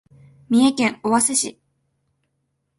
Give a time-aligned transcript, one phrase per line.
[0.49, 1.59] 三重県尾鷲市